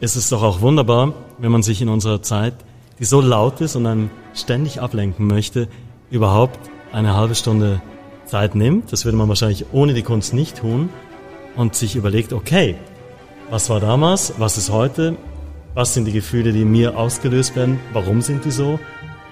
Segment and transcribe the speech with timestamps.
[0.00, 2.54] es ist doch auch wunderbar, wenn man sich in unserer Zeit,
[2.98, 5.68] die so laut ist und einem ständig ablenken möchte,
[6.10, 6.58] überhaupt
[6.92, 7.82] eine halbe Stunde
[8.24, 8.92] Zeit nimmt.
[8.92, 10.88] Das würde man wahrscheinlich ohne die Kunst nicht tun.
[11.56, 12.76] Und sich überlegt, okay,
[13.50, 15.16] was war damals, was ist heute,
[15.74, 18.78] was sind die Gefühle, die mir ausgelöst werden, warum sind die so?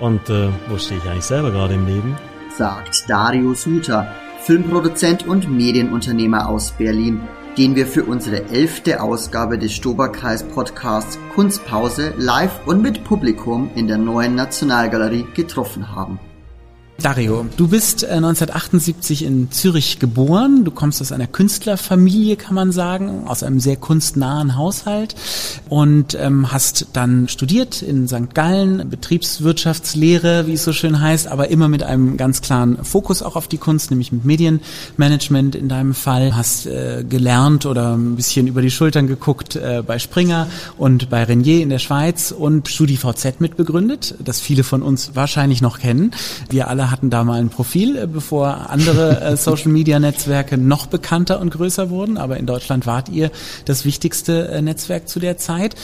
[0.01, 2.17] Und äh, wo stehe ich eigentlich selber gerade im Leben?
[2.57, 4.13] Sagt Dario Suter,
[4.43, 7.21] Filmproduzent und Medienunternehmer aus Berlin,
[7.59, 13.89] den wir für unsere elfte Ausgabe des Stoberkreis Podcasts Kunstpause live und mit Publikum in
[13.89, 16.21] der neuen Nationalgalerie getroffen haben.
[17.01, 20.65] Dario, du bist 1978 äh, in Zürich geboren.
[20.65, 25.15] Du kommst aus einer Künstlerfamilie, kann man sagen, aus einem sehr kunstnahen Haushalt
[25.69, 28.35] und ähm, hast dann studiert in St.
[28.35, 33.37] Gallen, Betriebswirtschaftslehre, wie es so schön heißt, aber immer mit einem ganz klaren Fokus auch
[33.37, 36.35] auf die Kunst, nämlich mit Medienmanagement in deinem Fall.
[36.35, 41.23] Hast äh, gelernt oder ein bisschen über die Schultern geguckt äh, bei Springer und bei
[41.23, 46.11] Renier in der Schweiz und StudiVZ mitbegründet, das viele von uns wahrscheinlich noch kennen.
[46.51, 51.51] Wir alle hatten da mal ein Profil, äh, bevor andere äh, Social-Media-Netzwerke noch bekannter und
[51.51, 52.19] größer wurden.
[52.19, 53.31] Aber in Deutschland wart ihr
[53.65, 55.75] das wichtigste äh, Netzwerk zu der Zeit.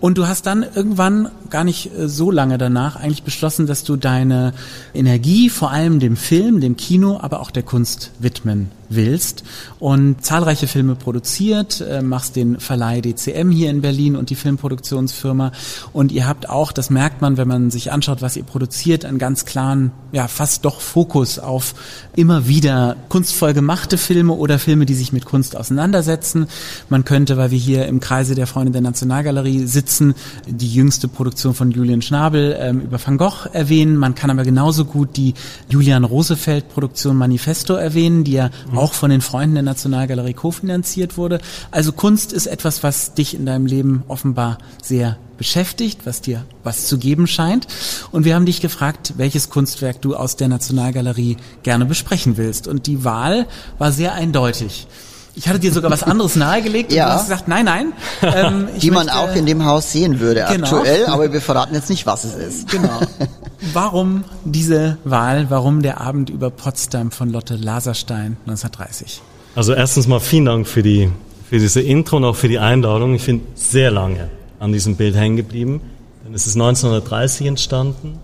[0.00, 3.96] Und du hast dann irgendwann, gar nicht äh, so lange danach, eigentlich beschlossen, dass du
[3.96, 4.54] deine
[4.94, 9.44] Energie vor allem dem Film, dem Kino, aber auch der Kunst widmen willst.
[9.78, 15.52] Und zahlreiche Filme produziert, äh, machst den Verleih DCM hier in Berlin und die Filmproduktionsfirma.
[15.92, 19.18] Und ihr habt auch, das merkt man, wenn man sich anschaut, was ihr produziert, einen
[19.18, 21.74] ganz klaren, ja, fast doch Fokus auf
[22.16, 26.46] immer wieder kunstvoll gemachte Filme oder Filme, die sich mit Kunst auseinandersetzen.
[26.88, 30.14] Man könnte, weil wir hier im Kreise der Freunde der Nationalgalerie sitzen, sitzen,
[30.46, 33.96] die jüngste Produktion von Julian Schnabel ähm, über Van Gogh erwähnen.
[33.96, 35.34] Man kann aber genauso gut die
[35.68, 38.78] Julian Rosefeld Produktion Manifesto erwähnen, die ja mhm.
[38.78, 41.40] auch von den Freunden der Nationalgalerie kofinanziert wurde.
[41.70, 46.86] Also Kunst ist etwas, was dich in deinem Leben offenbar sehr beschäftigt, was dir was
[46.86, 47.66] zu geben scheint.
[48.12, 52.68] Und wir haben dich gefragt, welches Kunstwerk du aus der Nationalgalerie gerne besprechen willst.
[52.68, 53.46] Und die Wahl
[53.78, 54.86] war sehr eindeutig.
[55.34, 57.04] Ich hatte dir sogar was anderes nahegelegt ja.
[57.04, 57.92] und du hast gesagt, nein, nein.
[58.22, 60.66] Ähm, Die man auch in dem Haus sehen würde genau.
[60.66, 62.70] aktuell, aber wir verraten jetzt nicht, was es ist.
[62.70, 63.00] Genau.
[63.72, 69.20] Warum diese Wahl, warum der Abend über Potsdam von Lotte Laserstein 1930?
[69.54, 71.10] Also erstens mal vielen Dank für, die,
[71.48, 73.14] für diese Intro und auch für die Einladung.
[73.14, 74.30] Ich bin sehr lange
[74.60, 75.82] an diesem Bild hängen geblieben,
[76.24, 78.18] denn es ist 1930 entstanden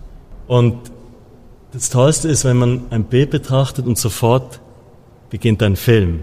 [0.47, 0.77] und
[1.71, 4.59] das Tollste ist, wenn man ein Bild betrachtet und sofort
[5.29, 6.21] beginnt ein Film.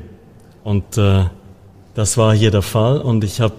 [0.64, 1.26] Und äh,
[1.94, 3.54] das war hier der Fall und ich habe,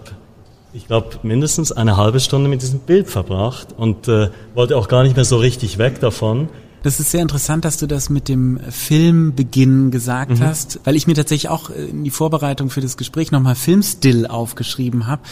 [0.74, 5.04] ich glaube, mindestens eine halbe Stunde mit diesem Bild verbracht und äh, wollte auch gar
[5.04, 6.50] nicht mehr so richtig weg davon.
[6.86, 10.42] Das ist sehr interessant, dass du das mit dem Filmbeginn gesagt mhm.
[10.42, 15.08] hast, weil ich mir tatsächlich auch in die Vorbereitung für das Gespräch nochmal Filmstill aufgeschrieben
[15.08, 15.24] habe.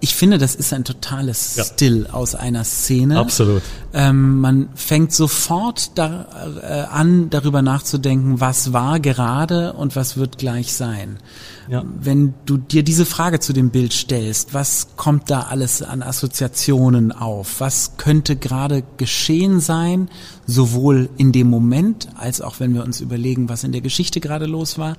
[0.00, 1.64] Ich finde, das ist ein totales ja.
[1.64, 3.18] Still aus einer Szene.
[3.18, 3.62] Absolut.
[3.94, 6.26] Ähm, man fängt sofort da,
[6.62, 11.16] äh, an, darüber nachzudenken, was war gerade und was wird gleich sein.
[11.68, 11.84] Ja.
[12.00, 17.12] Wenn du dir diese Frage zu dem Bild stellst, was kommt da alles an Assoziationen
[17.12, 17.60] auf?
[17.60, 20.08] Was könnte gerade geschehen sein,
[20.46, 24.46] sowohl in dem Moment als auch wenn wir uns überlegen, was in der Geschichte gerade
[24.46, 24.96] los war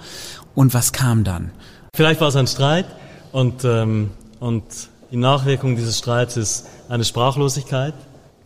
[0.53, 1.51] und was kam dann?
[1.95, 2.85] Vielleicht war es ein Streit
[3.31, 4.63] und, ähm, und
[5.11, 7.95] die Nachwirkung dieses Streits ist eine Sprachlosigkeit.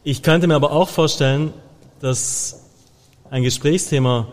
[0.05, 1.51] Ich könnte mir aber auch vorstellen,
[1.99, 2.61] dass
[3.29, 4.27] ein Gesprächsthema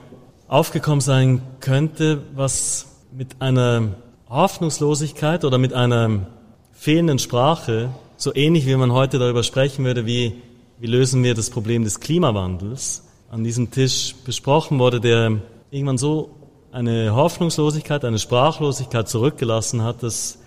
[0.46, 3.94] aufgekommen sein könnte, was mit einer
[4.28, 6.26] Hoffnungslosigkeit oder mit einer
[6.72, 10.34] fehlenden Sprache, so ähnlich wie man heute darüber sprechen würde, wie,
[10.78, 15.38] wie lösen wir das Problem des Klimawandels, an diesem Tisch besprochen wurde, der
[15.70, 16.30] irgendwann so
[16.72, 20.38] eine Hoffnungslosigkeit, eine Sprachlosigkeit zurückgelassen hat, dass,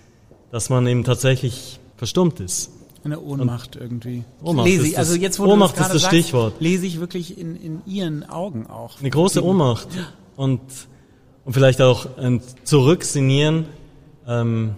[0.50, 2.70] dass man eben tatsächlich verstummt ist.
[3.04, 4.24] Eine Ohnmacht Und irgendwie.
[4.42, 6.54] Ohnmacht, lese ich, also jetzt, wo Ohnmacht ist das sagst, Stichwort.
[6.60, 8.98] Lese ich wirklich in, in Ihren Augen auch.
[8.98, 9.88] Eine große Ohnmacht.
[10.36, 10.62] Und
[11.44, 13.66] und vielleicht auch ein Zurücksinieren,
[14.26, 14.76] ähm,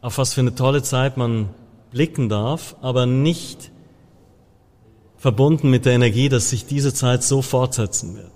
[0.00, 1.48] auf was für eine tolle Zeit man
[1.90, 3.70] blicken darf, aber nicht
[5.16, 8.30] verbunden mit der Energie, dass sich diese Zeit so fortsetzen wird.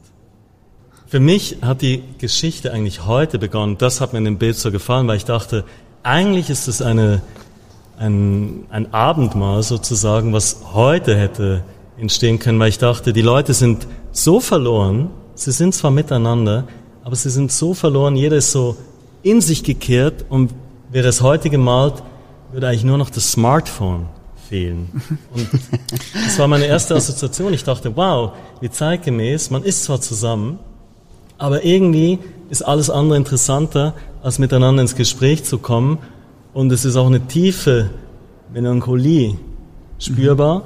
[1.07, 3.77] Für mich hat die Geschichte eigentlich heute begonnen.
[3.79, 5.65] Das hat mir in dem Bild so gefallen, weil ich dachte,
[6.03, 7.21] eigentlich ist es eine,
[7.99, 11.65] ein, ein Abendmahl sozusagen, was heute hätte
[11.99, 16.67] entstehen können, weil ich dachte, die Leute sind so verloren, sie sind zwar miteinander,
[17.05, 18.77] aber sie sind so verloren, jeder ist so
[19.23, 20.53] in sich gekehrt und
[20.91, 22.03] wäre es heute gemalt,
[22.53, 24.07] würde eigentlich nur noch das Smartphone
[24.49, 24.89] fehlen.
[25.35, 25.49] Und
[26.13, 27.55] das war meine erste Assoziation.
[27.55, 30.59] Ich dachte, wow, wie zeitgemäß, man ist zwar zusammen,
[31.39, 32.19] aber irgendwie
[32.51, 35.99] ist alles andere interessanter, als miteinander ins Gespräch zu kommen.
[36.53, 37.91] Und es ist auch eine tiefe
[38.53, 39.39] Melancholie
[39.99, 40.59] spürbar.
[40.59, 40.63] Mhm.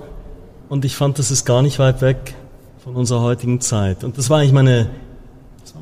[0.68, 2.34] Und ich fand, das ist gar nicht weit weg
[2.82, 4.02] von unserer heutigen Zeit.
[4.02, 4.90] Und das war eigentlich meine,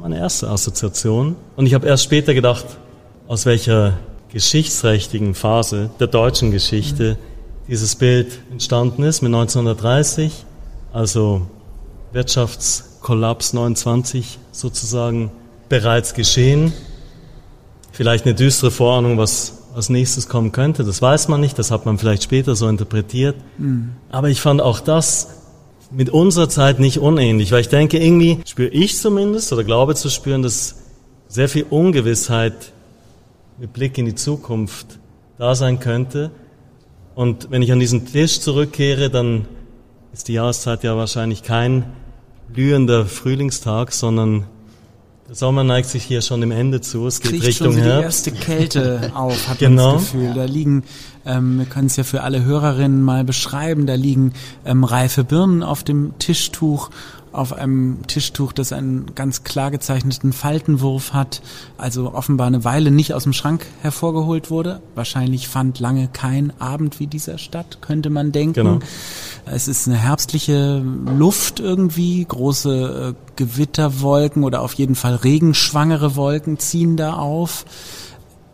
[0.05, 1.35] meine erste Assoziation.
[1.56, 2.67] Und ich habe erst später gedacht,
[3.27, 3.95] aus welcher
[4.29, 7.67] geschichtsträchtigen Phase der deutschen Geschichte mhm.
[7.69, 10.45] dieses Bild entstanden ist, mit 1930,
[10.93, 11.47] also
[12.12, 15.33] Wirtschaftskollaps 29 sozusagen
[15.71, 16.75] bereits geschehen.
[17.91, 21.87] Vielleicht eine düstere Vorahnung, was als nächstes kommen könnte, das weiß man nicht, das hat
[21.87, 23.37] man vielleicht später so interpretiert.
[23.57, 23.93] Mhm.
[24.11, 25.44] Aber ich fand auch das
[25.91, 30.09] mit unserer Zeit nicht unähnlich, weil ich denke, irgendwie spüre ich zumindest oder glaube zu
[30.11, 30.77] spüren, dass
[31.29, 32.73] sehr viel Ungewissheit
[33.59, 34.99] mit Blick in die Zukunft
[35.39, 36.31] da sein könnte.
[37.15, 39.47] Und wenn ich an diesen Tisch zurückkehre, dann
[40.13, 41.93] ist die Jahreszeit ja wahrscheinlich kein
[42.53, 44.47] blühender Frühlingstag, sondern
[45.29, 47.06] der Sommer neigt sich hier schon im Ende zu.
[47.06, 48.26] Es geht Kriegt Richtung schon so Herbst.
[48.26, 49.87] die erste Kälte auf, hat genau.
[49.87, 50.35] man das Gefühl.
[50.35, 50.85] Da liegen,
[51.25, 54.35] ähm, wir können es ja für alle Hörerinnen mal beschreiben, da liegen
[54.67, 56.91] ähm, reife Birnen auf dem Tischtuch
[57.35, 61.43] auf einem Tischtuch, das einen ganz klar gezeichneten Faltenwurf hat,
[61.77, 64.81] also offenbar eine Weile nicht aus dem Schrank hervorgeholt wurde.
[64.95, 68.55] Wahrscheinlich fand lange kein Abend wie dieser statt, könnte man denken.
[68.55, 68.79] Genau.
[69.47, 76.59] Es ist eine herbstliche Luft irgendwie, große äh, Gewitterwolken oder auf jeden Fall regenschwangere Wolken
[76.59, 77.65] ziehen da auf.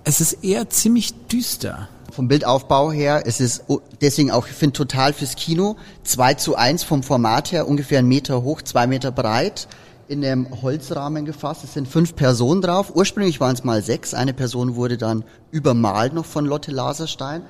[0.05, 3.23] Es ist eher ziemlich düster vom Bildaufbau her.
[3.27, 3.65] Es ist
[4.01, 5.77] deswegen auch, ich finde, total fürs Kino.
[6.05, 9.69] 2 zu 1 vom Format her, ungefähr einen Meter hoch, zwei Meter breit,
[10.09, 11.65] in einem Holzrahmen gefasst.
[11.65, 12.93] Es sind fünf Personen drauf.
[12.95, 14.13] Ursprünglich waren es mal sechs.
[14.13, 17.43] Eine Person wurde dann übermalt noch von Lotte Laserstein.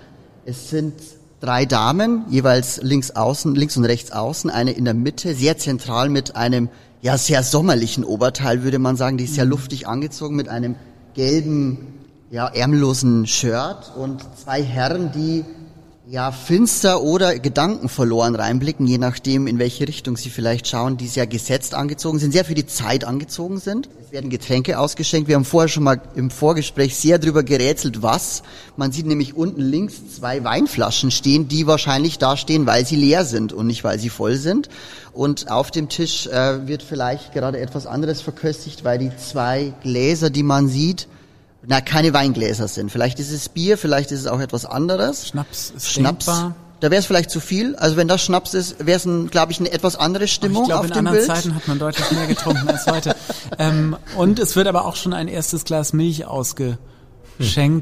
[0.44, 0.94] Es sind
[1.40, 6.08] drei Damen, jeweils links außen, links und rechts außen, eine in der Mitte, sehr zentral
[6.10, 6.68] mit einem,
[7.02, 9.16] ja, sehr sommerlichen Oberteil, würde man sagen.
[9.16, 9.52] Die ist sehr mhm.
[9.52, 10.76] luftig angezogen mit einem
[11.14, 12.00] gelben
[12.31, 15.44] ja, ärmellosen Shirt und zwei Herren, die
[16.09, 21.06] ja finster oder Gedanken verloren reinblicken, je nachdem, in welche Richtung sie vielleicht schauen, die
[21.06, 23.88] sehr gesetzt angezogen sind, sehr für die Zeit angezogen sind.
[24.05, 25.29] Es werden Getränke ausgeschenkt.
[25.29, 28.43] Wir haben vorher schon mal im Vorgespräch sehr drüber gerätselt, was.
[28.77, 33.25] Man sieht nämlich unten links zwei Weinflaschen stehen, die wahrscheinlich da stehen, weil sie leer
[33.25, 34.69] sind und nicht, weil sie voll sind.
[35.12, 40.31] Und auf dem Tisch äh, wird vielleicht gerade etwas anderes verköstigt, weil die zwei Gläser,
[40.31, 41.06] die man sieht,
[41.66, 42.90] na, keine Weingläser sind.
[42.90, 45.28] Vielleicht ist es Bier, vielleicht ist es auch etwas anderes.
[45.28, 46.26] Schnaps ist Schnaps.
[46.26, 46.54] Denkbar.
[46.80, 47.76] Da wäre es vielleicht zu viel.
[47.76, 50.80] Also wenn das Schnaps ist, wäre es, glaube ich, eine etwas andere Stimmung ich glaub,
[50.80, 51.26] auf in dem anderen Bild.
[51.26, 53.14] Zeiten hat man deutlich mehr getrunken als heute.
[53.58, 56.78] Ähm, und es wird aber auch schon ein erstes Glas Milch ausgeschenkt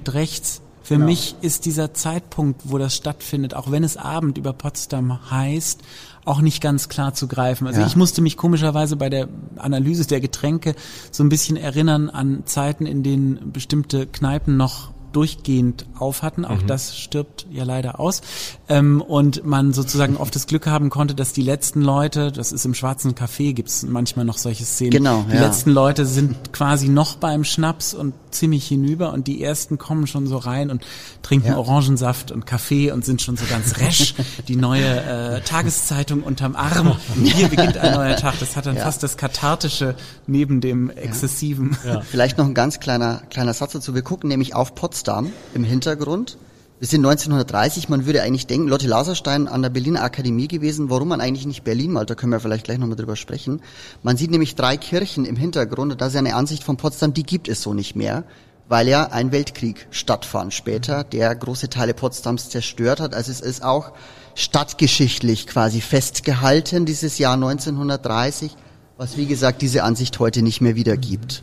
[0.08, 0.14] hm.
[0.14, 0.60] rechts.
[0.82, 1.06] Für genau.
[1.06, 5.80] mich ist dieser Zeitpunkt, wo das stattfindet, auch wenn es Abend über Potsdam heißt,
[6.28, 7.66] auch nicht ganz klar zu greifen.
[7.66, 7.86] Also ja.
[7.86, 10.74] ich musste mich komischerweise bei der Analyse der Getränke
[11.10, 16.44] so ein bisschen erinnern an Zeiten, in denen bestimmte Kneipen noch durchgehend auf hatten.
[16.44, 16.66] Auch mhm.
[16.66, 18.22] das stirbt ja leider aus.
[18.68, 22.64] Ähm, und man sozusagen oft das Glück haben konnte, dass die letzten Leute, das ist
[22.64, 24.90] im Schwarzen Café, gibt's manchmal noch solche Szenen.
[24.90, 25.40] Genau, die ja.
[25.40, 30.26] letzten Leute sind quasi noch beim Schnaps und ziemlich hinüber und die ersten kommen schon
[30.26, 30.84] so rein und
[31.22, 31.56] trinken ja.
[31.56, 34.14] Orangensaft und Kaffee und sind schon so ganz resch.
[34.48, 36.96] die neue äh, Tageszeitung unterm Arm.
[37.24, 38.38] Hier beginnt ein neuer Tag.
[38.38, 38.82] Das hat dann ja.
[38.82, 39.94] fast das Kathartische
[40.26, 41.76] neben dem Exzessiven.
[42.10, 43.94] Vielleicht noch ein ganz kleiner, kleiner Satz dazu.
[43.94, 46.36] Wir gucken nämlich auf Potsdam Potsdam im Hintergrund.
[46.80, 50.90] Wir sind 1930, man würde eigentlich denken, Lotte Laserstein an der Berliner Akademie gewesen.
[50.90, 53.62] Warum man eigentlich nicht Berlin malt, da können wir vielleicht gleich nochmal drüber sprechen.
[54.02, 57.22] Man sieht nämlich drei Kirchen im Hintergrund und das ist eine Ansicht von Potsdam, die
[57.22, 58.24] gibt es so nicht mehr,
[58.68, 63.14] weil ja ein Weltkrieg stattfand später, der große Teile Potsdams zerstört hat.
[63.14, 63.92] Also es ist auch
[64.34, 68.54] stadtgeschichtlich quasi festgehalten, dieses Jahr 1930,
[68.98, 71.42] was wie gesagt diese Ansicht heute nicht mehr wiedergibt.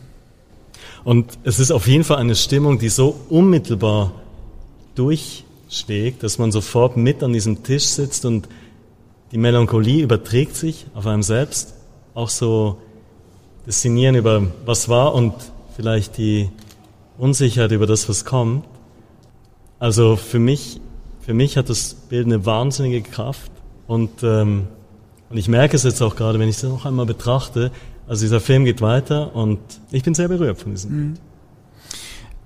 [1.03, 4.11] Und es ist auf jeden Fall eine Stimmung, die so unmittelbar
[4.95, 8.47] durchschlägt, dass man sofort mit an diesem Tisch sitzt und
[9.31, 11.73] die Melancholie überträgt sich auf einem selbst.
[12.13, 12.77] Auch so
[13.65, 15.33] das Sinnieren über was war und
[15.75, 16.49] vielleicht die
[17.17, 18.65] Unsicherheit über das, was kommt.
[19.79, 20.79] Also für mich,
[21.21, 23.51] für mich hat das Bild eine wahnsinnige Kraft
[23.87, 24.67] und, ähm,
[25.29, 27.71] und ich merke es jetzt auch gerade, wenn ich es noch einmal betrachte,
[28.07, 29.59] also dieser Film geht weiter und
[29.91, 30.91] ich bin sehr berührt von diesem.
[30.91, 31.13] Mhm.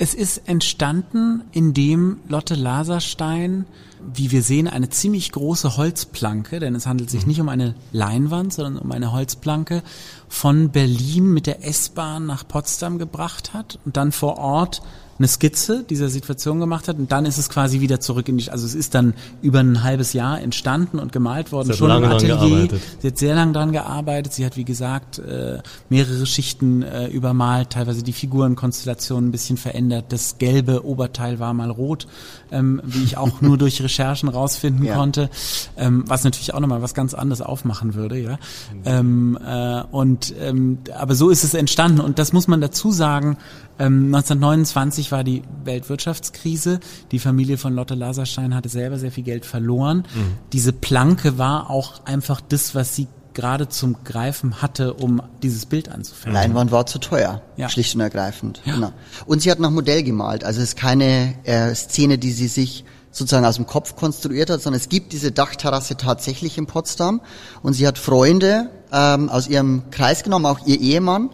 [0.01, 3.65] Es ist entstanden, indem Lotte Laserstein,
[4.13, 7.27] wie wir sehen, eine ziemlich große Holzplanke, denn es handelt sich mhm.
[7.27, 9.83] nicht um eine Leinwand, sondern um eine Holzplanke,
[10.29, 14.81] von Berlin mit der S-Bahn nach Potsdam gebracht hat und dann vor Ort
[15.19, 18.49] eine Skizze dieser Situation gemacht hat und dann ist es quasi wieder zurück in die,
[18.49, 22.69] also es ist dann über ein halbes Jahr entstanden und gemalt worden, schon im Atelier.
[22.99, 24.33] Sie hat sehr lange dran gearbeitet.
[24.33, 25.59] Sie hat, wie gesagt, äh,
[25.89, 30.05] mehrere Schichten äh, übermalt, teilweise die Figurenkonstellation ein bisschen verändert.
[30.09, 32.07] Das gelbe Oberteil war mal rot,
[32.51, 34.95] ähm, wie ich auch nur durch Recherchen rausfinden Ja.
[34.95, 35.29] konnte,
[35.77, 38.39] ähm, was natürlich auch nochmal was ganz anderes aufmachen würde, ja.
[38.85, 43.37] Ähm, äh, und ähm, aber so ist es entstanden und das muss man dazu sagen.
[43.77, 46.79] Ähm, 1929 war die Weltwirtschaftskrise.
[47.11, 50.03] Die Familie von Lotte Laserstein hatte selber sehr viel Geld verloren.
[50.51, 53.07] Diese Planke war auch einfach das, was sie
[53.39, 56.33] gerade zum Greifen hatte, um dieses Bild anzufangen.
[56.33, 57.69] Leinwand war zu teuer, Ja.
[57.69, 58.61] schlicht und ergreifend.
[58.65, 58.91] Genau.
[59.25, 60.43] Und sie hat nach Modell gemalt.
[60.43, 64.61] Also es ist keine äh, Szene, die sie sich sozusagen aus dem Kopf konstruiert hat,
[64.61, 67.21] sondern es gibt diese Dachterrasse tatsächlich in Potsdam.
[67.63, 71.29] Und sie hat Freunde ähm, aus ihrem Kreis genommen, auch ihr Ehemann,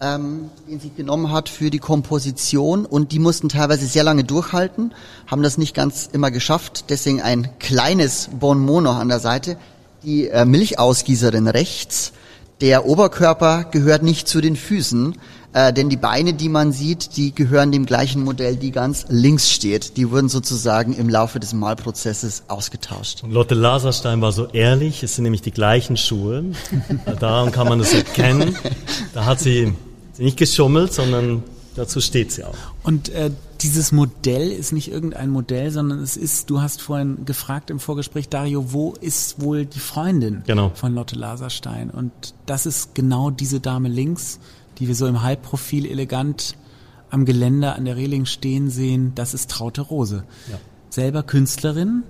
[0.00, 4.94] ähm, den sie genommen hat für die Komposition und die mussten teilweise sehr lange durchhalten,
[5.26, 9.56] haben das nicht ganz immer geschafft, deswegen ein kleines Bonmot noch an der Seite.
[10.02, 12.12] Die äh, Milchausgießerin rechts,
[12.60, 15.16] der Oberkörper gehört nicht zu den Füßen,
[15.52, 19.50] äh, denn die Beine, die man sieht, die gehören dem gleichen Modell, die ganz links
[19.50, 19.96] steht.
[19.96, 23.22] Die wurden sozusagen im Laufe des Malprozesses ausgetauscht.
[23.24, 26.44] Und Lotte Laserstein war so ehrlich, es sind nämlich die gleichen Schuhe.
[27.20, 28.56] Daran kann man das erkennen.
[29.12, 29.72] Da hat sie
[30.20, 31.42] sie nicht geschummelt, sondern
[31.74, 32.54] dazu steht sie auch.
[32.82, 33.30] Und äh,
[33.62, 38.28] dieses Modell ist nicht irgendein Modell, sondern es ist, du hast vorhin gefragt im Vorgespräch,
[38.28, 40.70] Dario, wo ist wohl die Freundin Genau.
[40.74, 41.90] von Lotte Laserstein?
[41.90, 42.10] Und
[42.46, 44.38] das ist genau diese Dame links,
[44.78, 46.56] die wir so im Halbprofil elegant
[47.10, 49.12] am Geländer an der Reling stehen sehen.
[49.14, 50.24] Das ist Traute Rose.
[50.50, 50.58] Ja.
[50.90, 52.02] Selber Künstlerin,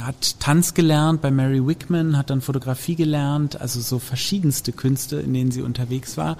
[0.00, 5.32] hat Tanz gelernt bei Mary Wickman, hat dann Fotografie gelernt, also so verschiedenste Künste, in
[5.32, 6.36] denen sie unterwegs war.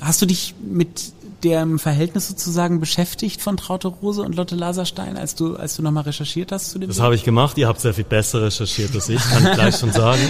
[0.00, 5.34] Hast du dich mit dem Verhältnis sozusagen beschäftigt von Traute Rose und Lotte Laserstein, als
[5.34, 7.58] du, als du nochmal recherchiert hast zu dem Das habe ich gemacht.
[7.58, 10.22] Ihr habt sehr viel besser recherchiert als ich, kann ich gleich schon sagen.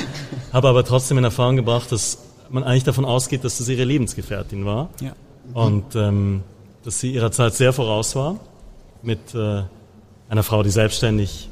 [0.53, 2.19] Habe aber trotzdem in Erfahrung gebracht, dass
[2.51, 4.91] man eigentlich davon ausgeht, dass das ihre Lebensgefährtin war.
[5.01, 5.13] Ja.
[5.53, 6.43] Und ähm,
[6.85, 8.41] dass sie ihrer Zeit sehr voraus war.
[9.03, 9.63] Mit äh,
[10.35, 11.49] einer Frau, die selbstständig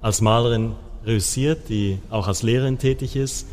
[0.00, 0.72] als Malerin
[1.04, 3.46] reüssiert, die auch als Lehrerin tätig ist,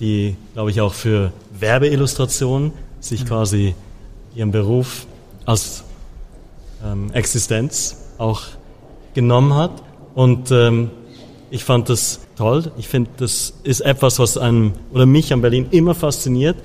[0.00, 3.74] die, glaube ich, auch für Werbeillustration sich quasi
[4.34, 5.06] ihren Beruf
[5.44, 5.84] als
[6.82, 8.44] ähm, Existenz auch
[9.12, 9.82] genommen hat.
[10.14, 10.90] Und ähm,
[11.50, 12.72] ich fand das toll.
[12.78, 16.56] Ich finde, das ist etwas, was einem oder mich an Berlin immer fasziniert,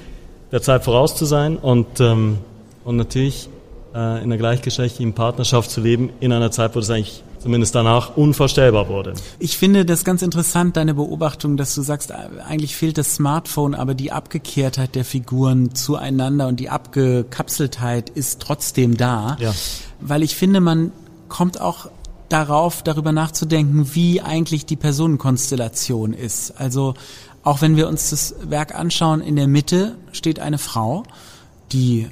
[0.54, 2.38] der Zeit voraus zu sein und, ähm,
[2.86, 3.50] und natürlich
[3.94, 8.16] äh, in einer gleichgeschlechtlichen Partnerschaft zu leben in einer Zeit, wo das eigentlich zumindest danach
[8.16, 9.14] unvorstellbar wurde.
[9.38, 12.16] Ich finde das ganz interessant, deine Beobachtung, dass du sagst, äh,
[12.48, 18.96] eigentlich fehlt das Smartphone, aber die Abgekehrtheit der Figuren zueinander und die Abgekapseltheit ist trotzdem
[18.96, 19.36] da.
[19.40, 19.54] Ja.
[20.00, 20.94] Weil ich finde, man
[21.28, 21.90] kommt auch
[22.30, 26.52] darauf, darüber nachzudenken, wie eigentlich die Personenkonstellation ist.
[26.52, 26.94] Also
[27.44, 31.04] auch wenn wir uns das Werk anschauen, in der Mitte steht eine Frau,
[31.74, 32.08] die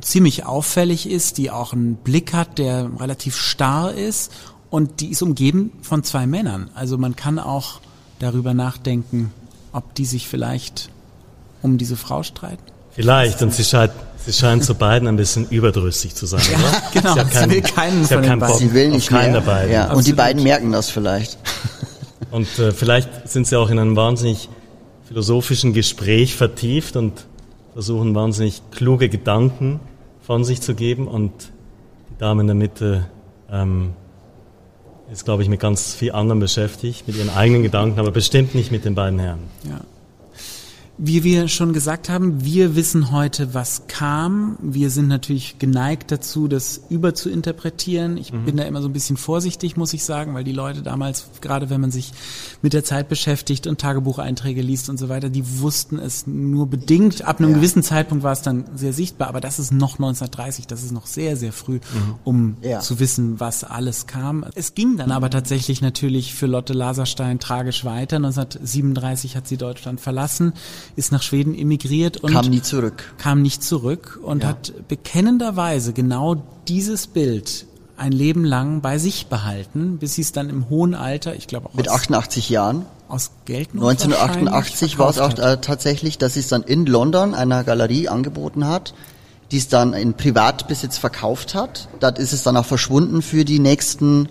[0.00, 4.32] ziemlich auffällig ist, die auch einen Blick hat, der relativ starr ist
[4.70, 6.70] und die ist umgeben von zwei Männern.
[6.74, 7.80] Also man kann auch
[8.18, 9.32] darüber nachdenken,
[9.72, 10.90] ob die sich vielleicht
[11.62, 12.62] um diese Frau streiten.
[12.90, 16.82] Vielleicht, und sie scheint, sie scheint zu beiden ein bisschen überdrüssig zu sein, oder?
[16.92, 18.52] genau, Sie hat sie will keinen sie von den keinen beiden.
[18.52, 19.40] Bock Sie will nicht keinen mehr.
[19.40, 19.72] beiden.
[19.72, 19.92] Ja.
[19.92, 21.38] Und die beiden merken das vielleicht.
[22.30, 24.48] Und äh, vielleicht sind sie auch in einem wahnsinnig
[25.06, 27.24] philosophischen Gespräch vertieft und
[27.72, 29.80] versuchen wahnsinnig kluge Gedanken
[30.20, 31.08] von sich zu geben.
[31.08, 31.32] Und
[32.10, 33.06] die Dame in der Mitte
[33.50, 33.92] ähm,
[35.12, 38.70] ist, glaube ich, mit ganz viel anderem beschäftigt, mit ihren eigenen Gedanken, aber bestimmt nicht
[38.70, 39.44] mit den beiden Herren.
[39.64, 39.80] Ja.
[41.00, 44.58] Wie wir schon gesagt haben, wir wissen heute, was kam.
[44.60, 48.16] Wir sind natürlich geneigt dazu, das überzuinterpretieren.
[48.16, 51.28] Ich bin da immer so ein bisschen vorsichtig, muss ich sagen, weil die Leute damals,
[51.40, 52.12] gerade wenn man sich
[52.62, 57.22] mit der Zeit beschäftigt und Tagebucheinträge liest und so weiter, die wussten es nur bedingt.
[57.22, 57.56] Ab einem Ja.
[57.58, 61.06] gewissen Zeitpunkt war es dann sehr sichtbar, aber das ist noch 1930, das ist noch
[61.06, 61.78] sehr, sehr früh,
[62.24, 62.80] um Ja.
[62.80, 64.44] zu wissen, was alles kam.
[64.56, 68.16] Es ging dann aber tatsächlich natürlich für Lotte Laserstein tragisch weiter.
[68.18, 70.54] 1937 hat sie Deutschland verlassen,
[70.96, 73.14] ist nach Schweden emigriert und Kam nie zurück.
[73.18, 74.50] kam nicht zurück und Ja.
[74.50, 77.66] hat bekennenderweise genau dieses Bild
[77.96, 81.68] ein Leben lang bei sich behalten, bis sie es dann im hohen Alter, ich glaube
[81.68, 82.86] auch Mit aus, 88 Jahren.
[83.08, 87.64] aus Geldnot 1988 war es auch äh, tatsächlich, dass sie es dann in London einer
[87.64, 88.94] Galerie angeboten hat,
[89.50, 91.88] die es dann in Privatbesitz verkauft hat.
[92.00, 94.28] Dort ist es dann auch verschwunden für die nächsten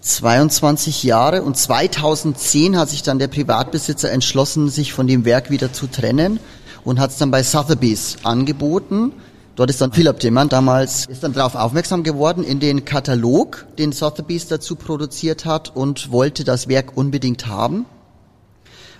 [0.00, 5.72] 22 Jahre und 2010 hat sich dann der Privatbesitzer entschlossen, sich von dem Werk wieder
[5.72, 6.40] zu trennen
[6.84, 9.12] und hat es dann bei Sotheby's angeboten.
[9.56, 13.92] Dort ist dann Philipp Dimmann damals ist dann darauf aufmerksam geworden in den Katalog, den
[13.92, 17.84] Sotheby's dazu produziert hat und wollte das Werk unbedingt haben.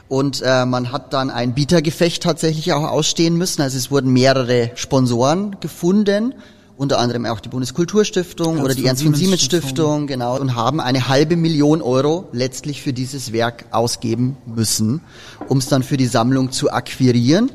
[0.08, 3.62] Und äh, man hat dann ein Bietergefecht tatsächlich auch ausstehen müssen.
[3.62, 6.34] Also es wurden mehrere Sponsoren gefunden,
[6.80, 10.54] unter anderem auch die Bundeskulturstiftung Ernst oder die Ernst von Siemens Siemens Stiftung, genau, und
[10.54, 15.02] haben eine halbe Million Euro letztlich für dieses Werk ausgeben müssen,
[15.46, 17.52] um es dann für die Sammlung zu akquirieren.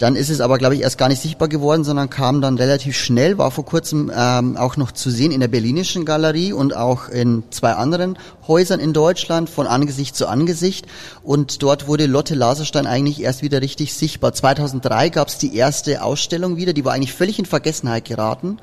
[0.00, 2.96] Dann ist es aber, glaube ich, erst gar nicht sichtbar geworden, sondern kam dann relativ
[2.96, 7.10] schnell, war vor kurzem ähm, auch noch zu sehen in der Berlinischen Galerie und auch
[7.10, 10.86] in zwei anderen Häusern in Deutschland von Angesicht zu Angesicht.
[11.22, 14.32] Und dort wurde Lotte Laserstein eigentlich erst wieder richtig sichtbar.
[14.32, 18.56] 2003 gab es die erste Ausstellung wieder, die war eigentlich völlig in Vergessenheit geraten.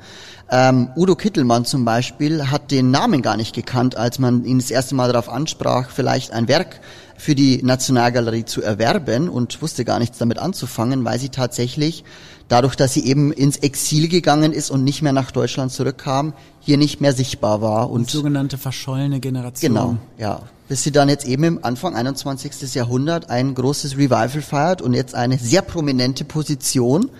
[0.50, 4.72] Ähm, Udo Kittelmann zum Beispiel hat den Namen gar nicht gekannt, als man ihn das
[4.72, 6.80] erste Mal darauf ansprach, vielleicht ein Werk
[7.18, 12.04] für die Nationalgalerie zu erwerben und wusste gar nichts damit anzufangen, weil sie tatsächlich
[12.46, 16.78] dadurch, dass sie eben ins Exil gegangen ist und nicht mehr nach Deutschland zurückkam, hier
[16.78, 17.86] nicht mehr sichtbar war.
[17.86, 19.74] Die Und sogenannte verschollene Generation.
[19.74, 20.42] genau, ja.
[20.68, 22.74] Bis sie dann jetzt eben im Anfang 21.
[22.74, 27.10] Jahrhundert ein großes Revival feiert und jetzt eine sehr prominente Position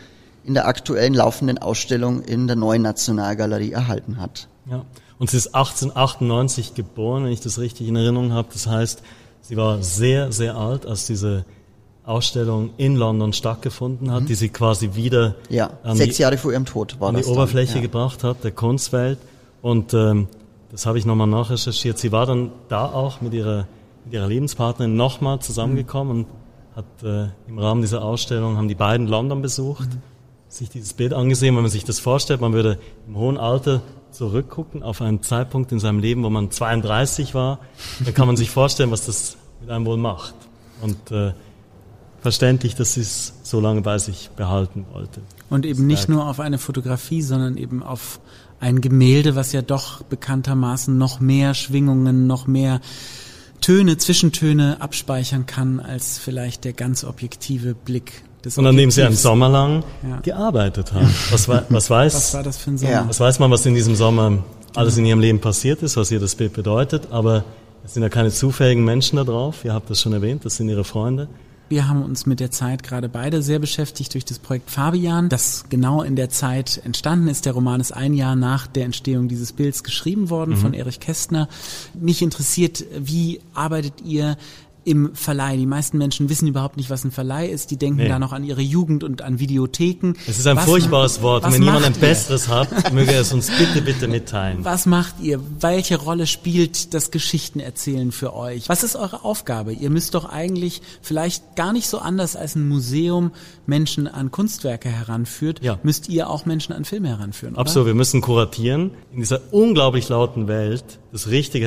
[0.45, 4.49] in der aktuellen laufenden Ausstellung in der neuen Nationalgalerie erhalten hat.
[4.71, 4.85] Ja.
[5.19, 8.49] Und sie ist 1898 geboren, wenn ich das richtig in Erinnerung habe.
[8.53, 9.03] Das heißt,
[9.41, 11.45] sie war sehr, sehr alt, als diese
[12.05, 16.53] Ausstellung in London stattgefunden hat, die sie quasi wieder Ja, an sechs die, Jahre vor
[16.53, 17.81] ihrem Tod war an die dann, Oberfläche ja.
[17.83, 19.19] gebracht hat, der Kunstwelt.
[19.61, 20.29] Und ähm,
[20.71, 21.99] das habe ich nochmal nachrecherchiert.
[21.99, 23.67] Sie war dann da auch mit ihrer,
[24.05, 26.27] mit ihrer Lebenspartnerin nochmal zusammengekommen und
[26.75, 29.89] hat äh, im Rahmen dieser Ausstellung, haben die beiden London besucht,
[30.49, 34.83] sich dieses Bild angesehen, wenn man sich das vorstellt, man würde im hohen Alter zurückgucken
[34.83, 37.61] auf einen Zeitpunkt in seinem Leben, wo man 32 war,
[38.05, 40.35] dann kann man sich vorstellen, was das mit einem wohl macht.
[40.81, 41.33] Und äh,
[42.21, 45.21] verständlich, dass sie es so lange bei sich behalten wollte.
[45.51, 48.21] Und eben nicht nur auf eine Fotografie, sondern eben auf
[48.61, 52.81] ein Gemälde, was ja doch bekanntermaßen noch mehr Schwingungen, noch mehr
[53.61, 58.23] Töne, Zwischentöne abspeichern kann, als vielleicht der ganz objektive Blick
[58.57, 59.17] Und an dem sie einen.
[59.17, 60.21] Sommer lang Ja.
[60.21, 61.09] gearbeitet haben.
[61.31, 62.93] Was, was weiß, Was war das für ein Sommer?
[62.93, 63.05] Ja.
[63.09, 64.39] was weiß man, was in diesem Sommer
[64.75, 67.45] alles in ihrem Leben passiert ist, was ihr das Bild bedeutet, aber
[67.85, 69.65] es sind ja keine zufälligen Menschen da drauf.
[69.65, 71.29] Ihr habt das schon erwähnt, das sind ihre Freunde.
[71.71, 75.65] Wir haben uns mit der Zeit gerade beide sehr beschäftigt durch das Projekt Fabian, das
[75.69, 77.45] genau in der Zeit entstanden ist.
[77.45, 81.47] Der Roman ist ein Jahr nach der Entstehung dieses Bilds geschrieben worden von Erich Kästner.
[81.93, 84.39] Mich interessiert, wie arbeitet ihr
[84.89, 85.57] im Verleih?
[85.57, 87.71] Die meisten Menschen wissen überhaupt nicht, was ein Verleih ist.
[87.71, 88.09] Die denken Nee.
[88.09, 90.15] da noch an ihre Jugend und an Videotheken.
[90.27, 91.45] Es ist ein Was furchtbares Wort.
[91.45, 92.01] Wenn jemand ein ihr?
[92.01, 94.65] besseres hat, möge er es uns bitte, bitte mitteilen.
[94.65, 95.41] Was macht ihr?
[95.61, 98.69] Welche Rolle spielt das Geschichtenerzählen für euch?
[98.69, 99.73] Was ist eure Aufgabe?
[99.73, 103.33] Ihr müsst doch eigentlich vielleicht gar nicht so anders als ein Museum
[103.67, 105.79] Menschen an Kunstwerke heranführt, Ja.
[105.83, 107.61] müsst ihr auch Menschen an Filme heranführen, oder?
[107.61, 111.67] Absolut, wir müssen kuratieren, in dieser unglaublich lauten Welt das Richtige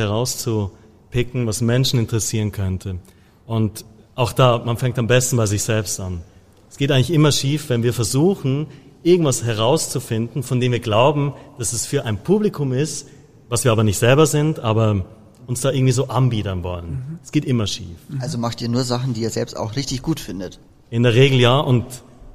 [1.12, 2.98] herauszupicken, was Menschen interessieren könnte.
[3.46, 6.22] Und auch da, man fängt am besten bei sich selbst an.
[6.70, 8.68] Es geht eigentlich immer schief, wenn wir versuchen,
[9.04, 13.08] irgendwas herauszufinden, von dem wir glauben, dass es für ein Publikum ist,
[13.50, 15.06] was wir aber nicht selber sind, aber
[15.48, 17.20] uns da irgendwie so anbiedern wollen.
[17.24, 17.98] Es geht immer schief.
[18.20, 20.60] Also macht ihr nur Sachen, die ihr selbst auch richtig gut findet.
[20.90, 21.86] In der Regel ja und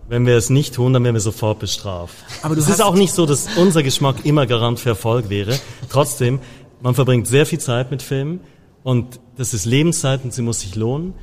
[0.09, 2.15] wenn wir es nicht tun, dann werden wir sofort bestraft.
[2.43, 5.59] Aber du es ist auch nicht so, dass unser Geschmack immer Garant für Erfolg wäre.
[5.89, 6.41] Trotzdem,
[6.81, 8.41] man verbringt sehr viel Zeit mit Filmen
[8.87, 11.15] und das ist Lebenszeit und sie muss sich lohnen.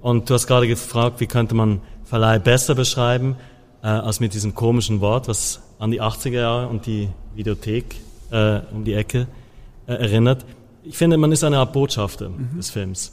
[0.00, 3.36] Und du hast gerade gefragt, wie könnte man Verleih besser beschreiben,
[3.80, 7.94] äh, als mit diesem komischen Wort, was an die 80er Jahre und die Videothek
[8.32, 9.28] äh, um die Ecke
[9.86, 10.44] äh, erinnert.
[10.82, 13.12] Ich finde, man ist eine Art Botschafter des Films.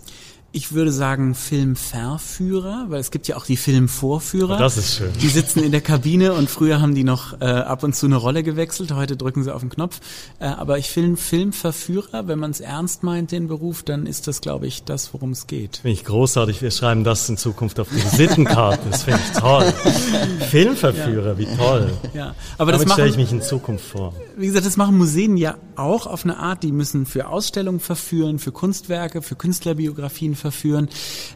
[0.52, 4.56] Ich würde sagen Filmverführer, weil es gibt ja auch die Filmvorführer.
[4.56, 5.12] Oh, das ist schön.
[5.22, 8.16] Die sitzen in der Kabine und früher haben die noch äh, ab und zu eine
[8.16, 10.00] Rolle gewechselt, heute drücken sie auf den Knopf.
[10.40, 14.42] Äh, aber ich finde Filmverführer, wenn man es ernst meint, den Beruf, dann ist das,
[14.42, 15.78] glaube ich, das, worum es geht.
[15.78, 16.64] Finde ich großartig.
[16.64, 18.90] Wir schreiben das in Zukunft auf die Visitenkarte.
[18.90, 19.72] Das finde ich toll.
[20.50, 21.92] Filmverführer, wie toll.
[22.16, 24.14] Ja, aber das Damit stelle ich mich in Zukunft vor.
[24.36, 26.64] wie gesagt, das machen Museen ja auch auf eine Art.
[26.64, 30.89] Die müssen für Ausstellungen verführen, für Kunstwerke, für Künstlerbiografien verführen.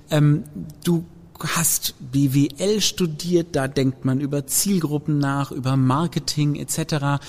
[0.09, 0.43] Ähm,
[0.83, 1.05] du
[1.39, 7.23] hast BWL studiert, da denkt man über Zielgruppen nach, über Marketing etc.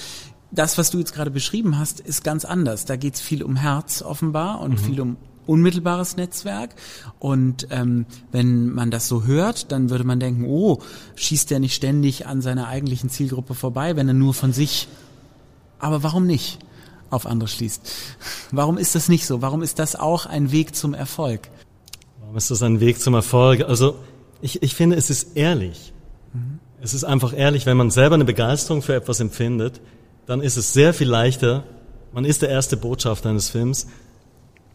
[0.51, 2.85] Das, was du jetzt gerade beschrieben hast, ist ganz anders.
[2.85, 6.75] Da geht es viel um Herz offenbar und viel um unmittelbares Netzwerk.
[7.19, 10.81] Und ähm, wenn man das so hört, dann würde man denken, oh,
[11.17, 14.89] schießt der nicht ständig an seiner eigentlichen Zielgruppe vorbei, wenn er nur von sich.
[15.79, 16.61] Aber warum nicht
[17.15, 17.91] auf andere schließt?
[18.51, 19.43] Warum ist das nicht so?
[19.43, 21.49] Warum ist das auch ein Weg zum Erfolg?
[22.21, 23.63] Warum ist das ein Weg zum Erfolg?
[23.63, 23.97] Also
[24.43, 25.93] ich, ich finde, es ist ehrlich.
[26.83, 29.81] es ist einfach ehrlich, wenn man selber eine Begeisterung für etwas empfindet,
[30.27, 31.65] dann ist es sehr viel leichter,
[32.13, 33.87] man ist der erste Botschafter eines Films,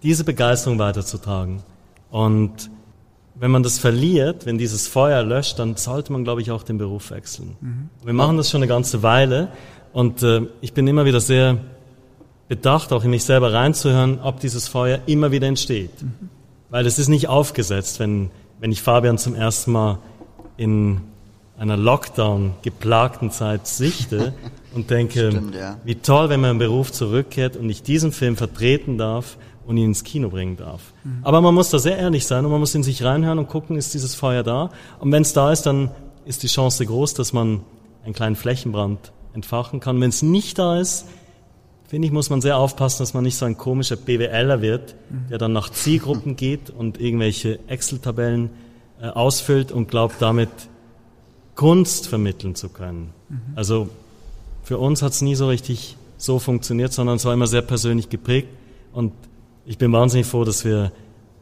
[0.04, 1.64] diese Begeisterung weiterzutragen.
[2.10, 2.70] Und
[3.36, 6.78] wenn man das verliert, wenn dieses Feuer löscht, dann sollte man, glaube ich, auch den
[6.78, 7.56] Beruf wechseln.
[7.62, 7.90] Mhm.
[8.04, 9.50] Wir machen das schon eine ganze Weile
[9.94, 11.58] und äh, ich bin immer wieder sehr
[12.50, 16.02] bedacht, auch in mich selber reinzuhören, ob dieses Feuer immer wieder entsteht.
[16.02, 16.30] Mhm.
[16.70, 20.00] Weil es ist nicht aufgesetzt, wenn, wenn ich Fabian zum ersten Mal
[20.58, 21.00] in
[21.58, 24.34] einer Lockdown geplagten Zeit sichte
[24.76, 25.78] und denke, Stimmt, ja.
[25.84, 29.86] wie toll, wenn man im Beruf zurückkehrt und ich diesen Film vertreten darf und ihn
[29.86, 30.82] ins Kino bringen darf.
[31.04, 31.20] Mhm.
[31.22, 33.78] Aber man muss da sehr ehrlich sein und man muss in sich reinhören und gucken,
[33.78, 34.72] ist dieses Feuer da?
[35.00, 35.92] Und wenn es da ist, dann
[36.26, 37.62] ist die Chance groß, dass man
[38.04, 40.02] einen kleinen Flächenbrand entfachen kann.
[40.02, 41.06] Wenn es nicht da ist,
[41.90, 44.96] finde ich, muss man sehr aufpassen, dass man nicht so ein komischer BWLer wird,
[45.30, 48.52] der dann nach Zielgruppen geht und irgendwelche Excel-Tabellen
[49.02, 50.50] äh, ausfüllt und glaubt, damit
[51.56, 53.10] Kunst vermitteln zu können.
[53.28, 53.40] Mhm.
[53.56, 53.90] Also
[54.62, 58.10] für uns hat es nie so richtig so funktioniert, sondern es war immer sehr persönlich
[58.10, 58.50] geprägt.
[58.94, 59.12] Und
[59.66, 60.92] ich bin wahnsinnig froh, dass wir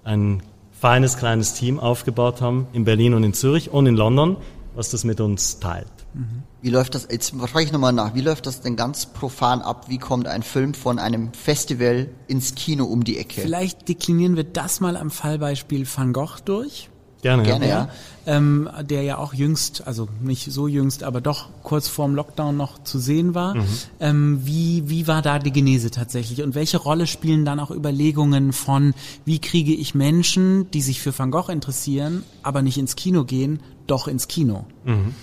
[0.06, 4.38] ein feines kleines Team aufgebaut haben in Berlin und in Zürich und in London,
[4.78, 5.92] was das mit uns teilt.
[6.14, 6.44] Mhm.
[6.62, 9.90] Wie läuft das, jetzt frage ich nochmal nach, wie läuft das denn ganz profan ab?
[9.90, 13.42] Wie kommt ein Film von einem Festival ins Kino um die Ecke?
[13.42, 16.90] Vielleicht deklinieren wir das mal am Fallbeispiel Van Gogh durch.
[17.22, 17.76] Gerne, Gerne ja.
[17.76, 17.90] ja.
[18.26, 22.84] Ähm, der ja auch jüngst, also nicht so jüngst, aber doch kurz vorm Lockdown noch
[22.84, 23.56] zu sehen war.
[23.56, 23.66] Mhm.
[24.00, 26.44] Ähm, wie, wie war da die Genese tatsächlich?
[26.44, 31.18] Und welche Rolle spielen dann auch Überlegungen von, wie kriege ich Menschen, die sich für
[31.18, 34.66] Van Gogh interessieren, aber nicht ins Kino gehen, doch ins Kino?
[34.84, 35.16] Mhm.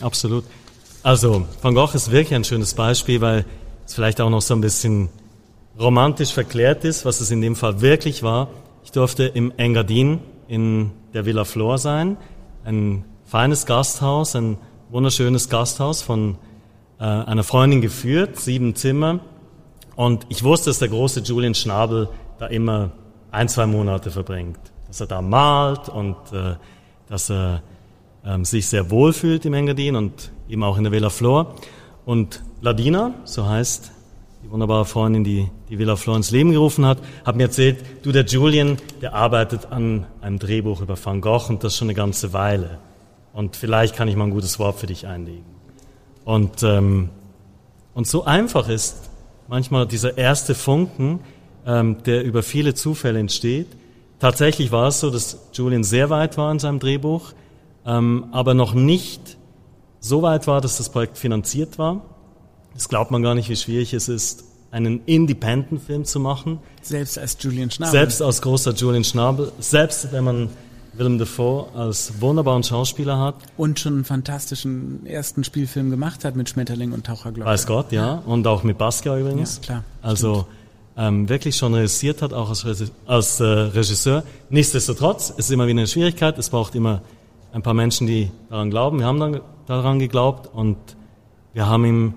[0.00, 0.44] Absolut.
[1.02, 3.44] Also Van Gogh ist wirklich ein schönes Beispiel, weil
[3.84, 5.08] es vielleicht auch noch so ein bisschen
[5.78, 8.48] romantisch verklärt ist, was es in dem Fall wirklich war.
[8.84, 12.16] Ich durfte im Engadin in der Villa Flor sein,
[12.64, 14.58] ein feines Gasthaus, ein
[14.90, 16.36] wunderschönes Gasthaus von
[16.98, 19.20] äh, einer Freundin geführt, sieben Zimmer.
[19.96, 22.92] Und ich wusste, dass der große Julian Schnabel da immer
[23.30, 24.58] ein, zwei Monate verbringt.
[24.86, 26.56] Dass er da malt und äh,
[27.08, 27.62] dass er
[28.24, 31.54] ähm, sich sehr wohl fühlt im Engadin und eben auch in der Villa Flor.
[32.04, 33.92] Und Ladina, so heißt
[34.42, 38.12] die wunderbare Freundin, die die Villa Flor ins Leben gerufen hat, hat mir erzählt, du,
[38.12, 42.32] der Julian, der arbeitet an einem Drehbuch über Van Gogh und das schon eine ganze
[42.32, 42.78] Weile.
[43.32, 45.44] Und vielleicht kann ich mal ein gutes Wort für dich einlegen.
[46.24, 47.10] Und, ähm,
[47.94, 49.10] und so einfach ist
[49.48, 51.20] manchmal dieser erste Funken,
[51.66, 53.68] ähm, der über viele Zufälle entsteht.
[54.18, 57.32] Tatsächlich war es so, dass Julian sehr weit war in seinem Drehbuch
[57.84, 59.36] ähm, aber noch nicht
[60.00, 62.02] so weit war, dass das Projekt finanziert war.
[62.74, 66.58] Das glaubt man gar nicht, wie schwierig es ist, einen Independent-Film zu machen.
[66.80, 67.92] Selbst als Julian Schnabel.
[67.92, 69.52] Selbst als großer Julian Schnabel.
[69.58, 70.48] Selbst wenn man
[70.94, 73.36] Willem Dafoe als wunderbaren Schauspieler hat.
[73.56, 77.48] Und schon einen fantastischen ersten Spielfilm gemacht hat mit Schmetterling und Taucherglocke.
[77.48, 78.22] Weiß Gott, ja.
[78.26, 79.56] Und auch mit Basquiat übrigens.
[79.56, 79.84] Ja, klar.
[80.02, 80.46] Also
[80.96, 84.22] ähm, wirklich schon realisiert hat, auch als, als äh, Regisseur.
[84.50, 86.36] Nichtsdestotrotz, es ist immer wieder eine Schwierigkeit.
[86.38, 87.00] Es braucht immer
[87.52, 88.98] ein paar Menschen, die daran glauben.
[88.98, 90.76] Wir haben dann daran geglaubt und
[91.54, 92.14] wir haben ihm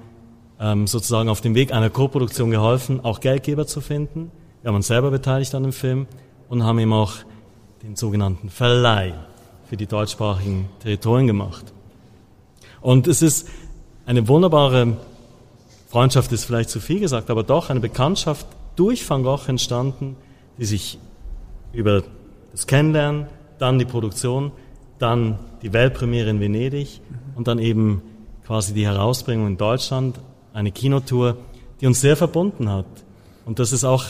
[0.59, 4.31] ähm, sozusagen auf dem Weg einer Co-Produktion geholfen, auch Geldgeber zu finden.
[4.61, 6.07] Wir haben uns selber beteiligt an dem Film
[6.49, 7.13] und haben ihm auch
[7.83, 9.13] den sogenannten Verleih
[9.69, 11.73] für die deutschsprachigen Territorien gemacht.
[12.81, 13.47] Und es ist
[14.05, 14.97] eine wunderbare
[15.89, 20.15] Freundschaft, ist vielleicht zu viel gesagt, aber doch eine Bekanntschaft durch Van Gogh entstanden,
[20.57, 20.99] die sich
[21.73, 22.03] über
[22.51, 23.27] das Kennenlernen,
[23.59, 24.51] dann die Produktion
[24.99, 27.01] dann die Weltpremiere in Venedig
[27.35, 28.01] und dann eben
[28.45, 30.19] quasi die Herausbringung in Deutschland,
[30.55, 31.37] eine Kinotour,
[31.81, 32.85] die uns sehr verbunden hat.
[33.45, 34.05] Und das ist auch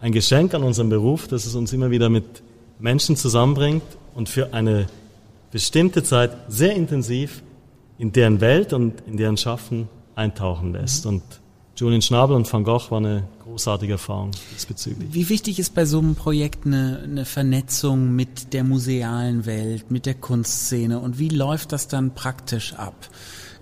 [0.00, 2.42] ein Geschenk an unserem Beruf, dass es uns immer wieder mit
[2.78, 3.82] Menschen zusammenbringt
[4.14, 4.86] und für eine
[5.50, 7.42] bestimmte Zeit sehr intensiv
[7.98, 11.04] in deren Welt und in deren Schaffen eintauchen lässt.
[11.06, 11.22] Und
[11.76, 15.12] Julian Schnabel und Van Gogh war eine großartige Erfahrung diesbezüglich.
[15.12, 20.06] Wie wichtig ist bei so einem Projekt eine, eine Vernetzung mit der musealen Welt, mit
[20.06, 22.94] der Kunstszene und wie läuft das dann praktisch ab?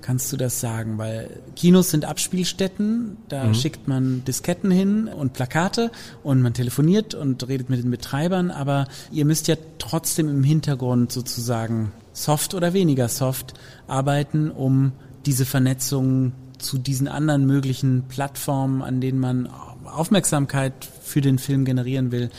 [0.09, 0.97] Kannst du das sagen?
[0.97, 3.55] Weil Kinos sind Abspielstätten, da mhm.
[3.55, 5.91] schickt man Disketten hin und Plakate
[6.23, 11.13] und man telefoniert und redet mit den Betreibern, aber ihr müsst ja trotzdem im Hintergrund
[11.13, 13.53] sozusagen soft oder weniger soft
[13.87, 14.93] arbeiten, um
[15.27, 19.47] diese Vernetzung zu diesen anderen möglichen Plattformen, an denen man
[19.85, 22.31] Aufmerksamkeit für den Film generieren will,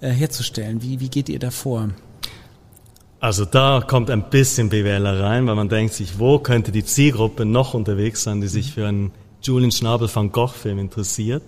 [0.00, 0.80] äh, herzustellen?
[0.80, 1.90] Wie, wie geht ihr da vor?
[3.20, 7.44] Also da kommt ein bisschen BWLer rein, weil man denkt sich, wo könnte die Zielgruppe
[7.44, 9.10] noch unterwegs sein, die sich für einen
[9.42, 11.42] Julian Schnabel van Gogh Film interessiert.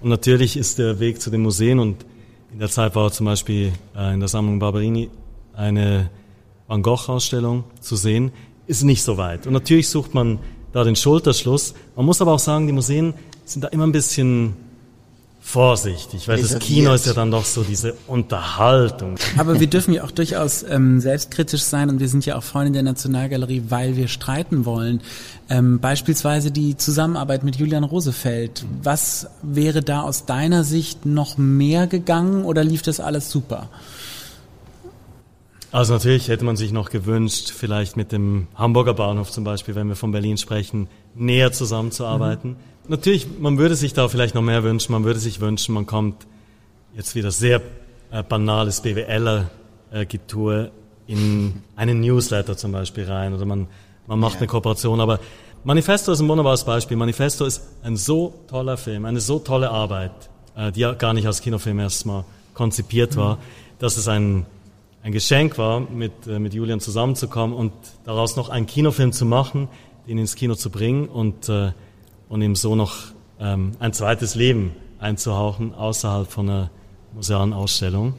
[0.00, 2.06] Und natürlich ist der Weg zu den Museen und
[2.52, 5.10] in der Zeit war zum Beispiel äh, in der Sammlung Barberini
[5.52, 6.10] eine
[6.68, 8.30] Van Gogh Ausstellung zu sehen,
[8.68, 9.48] ist nicht so weit.
[9.48, 10.38] Und natürlich sucht man
[10.72, 11.74] da den Schulterschluss.
[11.96, 14.54] Man muss aber auch sagen, die Museen sind da immer ein bisschen
[15.46, 19.14] vorsichtig, weil das Kino ist ja dann doch so diese Unterhaltung.
[19.38, 22.72] Aber wir dürfen ja auch durchaus ähm, selbstkritisch sein und wir sind ja auch Freunde
[22.72, 25.02] der Nationalgalerie, weil wir streiten wollen.
[25.48, 28.66] Ähm, beispielsweise die Zusammenarbeit mit Julian Rosefeld.
[28.82, 33.68] Was wäre da aus deiner Sicht noch mehr gegangen oder lief das alles super?
[35.70, 39.86] Also natürlich hätte man sich noch gewünscht, vielleicht mit dem Hamburger Bahnhof zum Beispiel, wenn
[39.86, 42.50] wir von Berlin sprechen, näher zusammenzuarbeiten.
[42.50, 44.92] Mhm natürlich, man würde sich da vielleicht noch mehr wünschen.
[44.92, 46.26] Man würde sich wünschen, man kommt
[46.94, 47.60] jetzt wieder sehr
[48.10, 53.68] äh, banales BWLer-Getue äh, in einen Newsletter zum Beispiel rein oder man,
[54.06, 54.38] man macht ja.
[54.40, 55.00] eine Kooperation.
[55.00, 55.20] Aber
[55.64, 56.96] Manifesto ist ein wunderbares Beispiel.
[56.96, 60.12] Manifesto ist ein so toller Film, eine so tolle Arbeit,
[60.56, 63.20] äh, die ja gar nicht als Kinofilm erstmal konzipiert mhm.
[63.20, 63.38] war,
[63.78, 64.46] dass es ein,
[65.02, 67.72] ein Geschenk war, mit, äh, mit Julian zusammenzukommen und
[68.04, 69.68] daraus noch einen Kinofilm zu machen,
[70.06, 71.72] den ins Kino zu bringen und äh,
[72.28, 72.96] und ihm so noch
[73.38, 76.70] ähm, ein zweites Leben einzuhauchen außerhalb von einer
[77.14, 78.14] musealen Ausstellung.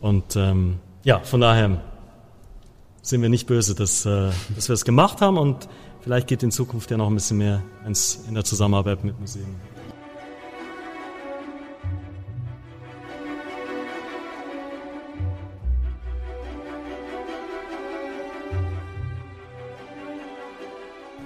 [0.00, 1.80] Und ähm, ja, von daher
[3.02, 5.68] sind wir nicht böse, dass, äh, dass wir es gemacht haben und
[6.00, 9.73] vielleicht geht in Zukunft ja noch ein bisschen mehr ins, in der Zusammenarbeit mit Museen.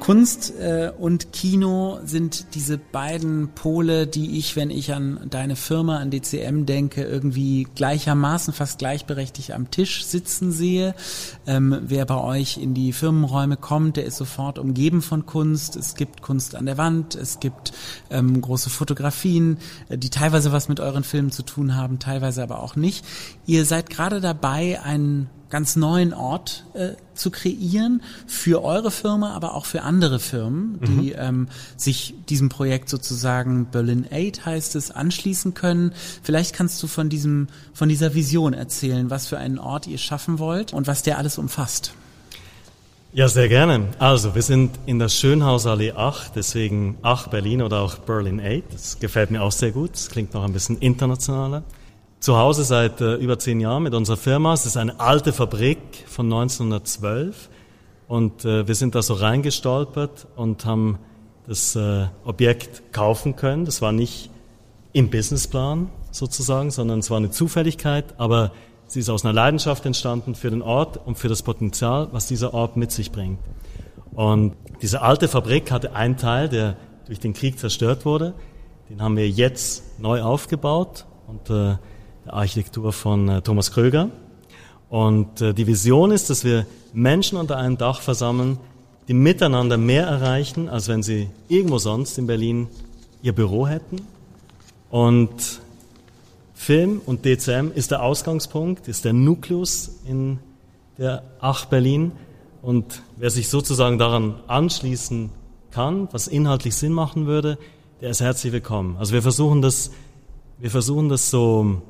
[0.09, 5.99] Kunst äh, und Kino sind diese beiden Pole, die ich, wenn ich an deine Firma,
[5.99, 10.95] an DCM denke, irgendwie gleichermaßen, fast gleichberechtigt am Tisch sitzen sehe.
[11.47, 15.77] Ähm, wer bei euch in die Firmenräume kommt, der ist sofort umgeben von Kunst.
[15.77, 17.75] Es gibt Kunst an der Wand, es gibt
[18.09, 19.59] ähm, große Fotografien,
[19.91, 23.05] äh, die teilweise was mit euren Filmen zu tun haben, teilweise aber auch nicht.
[23.45, 29.55] Ihr seid gerade dabei, einen ganz neuen Ort äh, zu kreieren für eure Firma, aber
[29.55, 31.17] auch für andere Firmen, die mhm.
[31.17, 35.93] ähm, sich diesem Projekt sozusagen Berlin 8 heißt es anschließen können.
[36.23, 40.39] Vielleicht kannst du von diesem von dieser Vision erzählen, was für einen Ort ihr schaffen
[40.39, 41.93] wollt und was der alles umfasst.
[43.15, 43.89] Ja, sehr gerne.
[43.99, 48.65] Also, wir sind in der Schönhausallee 8, deswegen 8 Berlin oder auch Berlin 8.
[48.71, 49.95] Das gefällt mir auch sehr gut.
[49.95, 51.65] Das klingt noch ein bisschen internationaler
[52.21, 54.53] zu Hause seit äh, über zehn Jahren mit unserer Firma.
[54.53, 57.49] Es ist eine alte Fabrik von 1912
[58.09, 60.99] und äh, wir sind da so reingestolpert und haben
[61.47, 63.65] das äh, Objekt kaufen können.
[63.65, 64.31] Das war nicht
[64.93, 68.53] im Businessplan sozusagen, sondern es war eine Zufälligkeit, aber
[68.87, 72.53] sie ist aus einer Leidenschaft entstanden für den Ort und für das Potenzial, was dieser
[72.53, 73.39] Ort mit sich bringt.
[74.13, 76.77] Und diese alte Fabrik hatte einen Teil, der
[77.07, 78.35] durch den Krieg zerstört wurde.
[78.91, 81.77] Den haben wir jetzt neu aufgebaut und äh,
[82.33, 84.11] Architektur von äh, Thomas Kröger.
[84.89, 88.59] Und äh, die Vision ist, dass wir Menschen unter einem Dach versammeln,
[89.07, 92.69] die miteinander mehr erreichen, als wenn sie irgendwo sonst in Berlin
[93.23, 94.03] ihr Büro hätten.
[94.91, 95.61] Und
[96.55, 100.39] Film und DCM ist der Ausgangspunkt, ist der Nukleus in
[100.99, 102.13] der Ach Berlin.
[102.63, 105.31] Und wer sich sozusagen daran anschließen
[105.71, 107.59] kann, was inhaltlich Sinn machen würde,
[108.01, 108.97] der ist herzlich willkommen.
[108.99, 109.91] Also wir versuchen das,
[110.59, 111.83] wir versuchen das so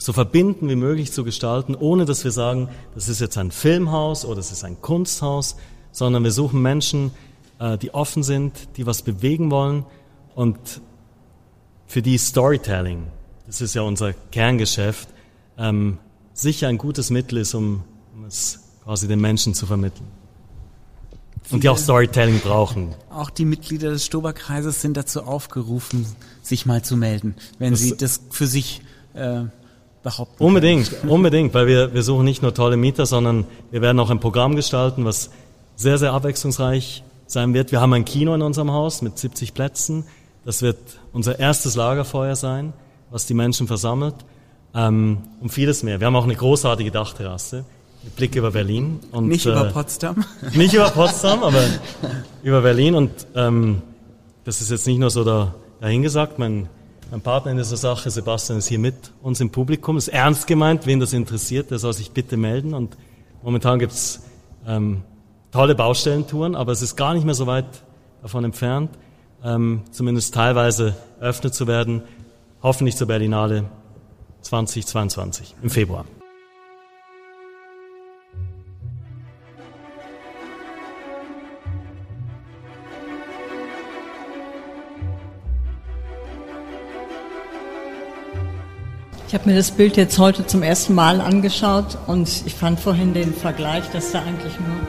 [0.00, 4.24] so verbinden wie möglich zu gestalten, ohne dass wir sagen, das ist jetzt ein Filmhaus
[4.24, 5.56] oder das ist ein Kunsthaus,
[5.92, 7.10] sondern wir suchen Menschen,
[7.58, 9.84] äh, die offen sind, die was bewegen wollen
[10.34, 10.58] und
[11.86, 13.08] für die Storytelling,
[13.46, 15.08] das ist ja unser Kerngeschäft,
[15.58, 15.98] ähm,
[16.32, 17.82] sicher ein gutes Mittel ist, um,
[18.14, 20.06] um es quasi den Menschen zu vermitteln.
[21.50, 22.94] Und die auch Storytelling brauchen.
[23.10, 26.06] Auch die Mitglieder des Stoberkreises sind dazu aufgerufen,
[26.42, 28.82] sich mal zu melden, wenn das sie das für sich
[29.14, 29.42] äh,
[30.02, 30.42] behaupten.
[30.42, 31.12] Unbedingt, können.
[31.12, 34.56] unbedingt, weil wir, wir suchen nicht nur tolle Mieter, sondern wir werden auch ein Programm
[34.56, 35.30] gestalten, was
[35.76, 37.72] sehr, sehr abwechslungsreich sein wird.
[37.72, 40.04] Wir haben ein Kino in unserem Haus mit 70 Plätzen.
[40.44, 40.78] Das wird
[41.12, 42.72] unser erstes Lagerfeuer sein,
[43.10, 44.14] was die Menschen versammelt.
[44.74, 46.00] Ähm, und vieles mehr.
[46.00, 47.64] Wir haben auch eine großartige Dachterrasse
[48.02, 49.00] mit Blick über Berlin.
[49.12, 50.24] Und, nicht über äh, Potsdam?
[50.54, 51.62] Nicht über Potsdam, aber
[52.42, 52.94] über Berlin.
[52.94, 53.82] Und ähm,
[54.44, 56.38] das ist jetzt nicht nur so da, dahingesagt.
[56.38, 56.68] Mein
[57.10, 59.96] mein Partner in dieser Sache, Sebastian, ist hier mit uns im Publikum.
[59.96, 60.86] Ist ernst gemeint.
[60.86, 62.72] Wen das interessiert, der soll sich bitte melden.
[62.72, 62.96] Und
[63.42, 64.22] momentan gibt's
[64.66, 65.02] ähm,
[65.50, 67.66] tolle Baustellentouren, aber es ist gar nicht mehr so weit
[68.22, 68.90] davon entfernt,
[69.42, 72.02] ähm, zumindest teilweise eröffnet zu werden.
[72.62, 73.64] Hoffentlich zur Berlinale
[74.42, 76.04] 2022 im Februar.
[89.30, 93.14] Ich habe mir das Bild jetzt heute zum ersten Mal angeschaut und ich fand vorhin
[93.14, 94.80] den Vergleich, dass da eigentlich nur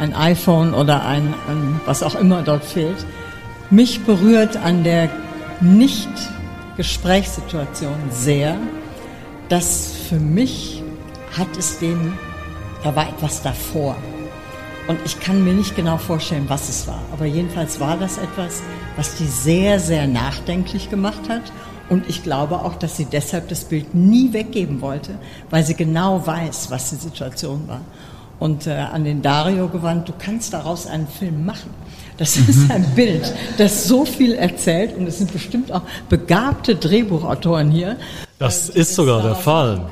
[0.00, 3.06] ein iPhone oder ein, ein was auch immer dort fehlt.
[3.70, 5.10] Mich berührt an der
[5.60, 8.56] Nicht-Gesprächssituation sehr,
[9.48, 10.82] dass für mich
[11.38, 12.14] hat es dem,
[12.82, 13.94] da war etwas davor.
[14.88, 17.00] Und ich kann mir nicht genau vorstellen, was es war.
[17.12, 18.60] Aber jedenfalls war das etwas,
[18.96, 21.52] was die sehr, sehr nachdenklich gemacht hat.
[21.88, 25.12] Und ich glaube auch, dass sie deshalb das Bild nie weggeben wollte,
[25.50, 27.82] weil sie genau weiß, was die Situation war.
[28.38, 31.70] Und äh, an den Dario gewandt, du kannst daraus einen Film machen.
[32.16, 32.70] Das ist mhm.
[32.70, 37.96] ein Bild, das so viel erzählt und es sind bestimmt auch begabte Drehbuchautoren hier.
[38.38, 39.86] Das äh, ist sogar der Fall.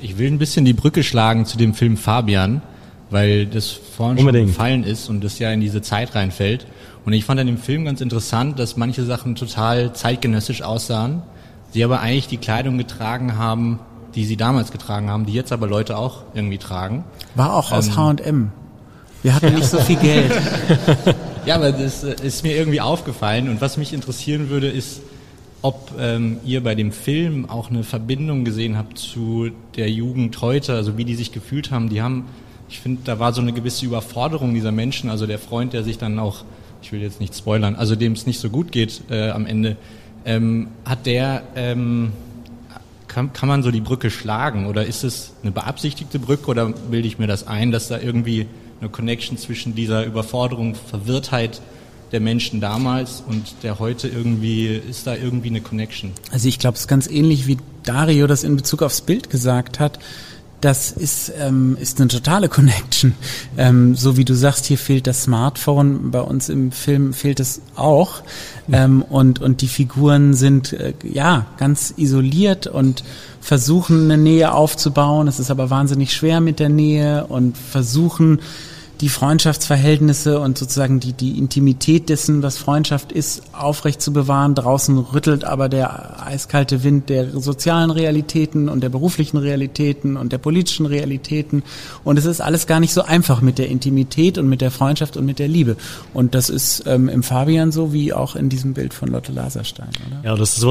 [0.00, 2.62] Ich will ein bisschen die Brücke schlagen zu dem Film Fabian,
[3.10, 4.48] weil das vorhin Unbedingt.
[4.48, 6.66] schon gefallen ist und das ja in diese Zeit reinfällt.
[7.04, 11.22] Und ich fand an dem Film ganz interessant, dass manche Sachen total zeitgenössisch aussahen,
[11.72, 13.78] sie aber eigentlich die Kleidung getragen haben,
[14.14, 17.04] die sie damals getragen haben, die jetzt aber Leute auch irgendwie tragen.
[17.34, 18.52] War auch aus H&M.
[19.22, 20.32] Wir hatten nicht so viel Geld.
[21.46, 25.02] ja, aber das äh, ist mir irgendwie aufgefallen und was mich interessieren würde, ist,
[25.62, 30.74] ob ähm, ihr bei dem Film auch eine Verbindung gesehen habt zu der Jugend heute,
[30.74, 31.90] also wie die sich gefühlt haben.
[31.90, 32.24] Die haben,
[32.70, 35.98] ich finde, da war so eine gewisse Überforderung dieser Menschen, also der Freund, der sich
[35.98, 36.44] dann auch
[36.82, 39.76] ich will jetzt nicht spoilern, also dem es nicht so gut geht äh, am Ende,
[40.24, 42.12] ähm, hat der, ähm,
[43.08, 44.66] kann, kann man so die Brücke schlagen?
[44.66, 46.50] Oder ist es eine beabsichtigte Brücke?
[46.50, 48.46] Oder bilde ich mir das ein, dass da irgendwie
[48.80, 51.60] eine Connection zwischen dieser Überforderung, Verwirrtheit
[52.12, 56.12] der Menschen damals und der heute irgendwie, ist da irgendwie eine Connection?
[56.32, 59.80] Also ich glaube, es ist ganz ähnlich wie Dario das in Bezug aufs Bild gesagt
[59.80, 59.98] hat
[60.60, 63.14] das ist, ähm, ist eine totale Connection.
[63.56, 67.60] Ähm, so wie du sagst, hier fehlt das Smartphone, bei uns im Film fehlt es
[67.76, 68.22] auch.
[68.70, 73.04] Ähm, und, und die Figuren sind äh, ja ganz isoliert und
[73.40, 75.28] versuchen eine Nähe aufzubauen.
[75.28, 78.40] Es ist aber wahnsinnig schwer mit der Nähe und versuchen
[79.00, 84.54] die Freundschaftsverhältnisse und sozusagen die, die Intimität dessen, was Freundschaft ist, aufrecht zu bewahren.
[84.54, 90.38] Draußen rüttelt aber der eiskalte Wind der sozialen Realitäten und der beruflichen Realitäten und der
[90.38, 91.62] politischen Realitäten.
[92.04, 95.16] Und es ist alles gar nicht so einfach mit der Intimität und mit der Freundschaft
[95.16, 95.76] und mit der Liebe.
[96.12, 99.90] Und das ist ähm, im Fabian so wie auch in diesem Bild von Lotte Laserstein,
[100.08, 100.30] oder?
[100.30, 100.66] Ja, das ist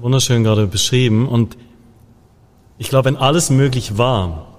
[0.00, 1.28] wunderschön gerade beschrieben.
[1.28, 1.58] Und
[2.78, 4.55] ich glaube, wenn alles möglich war,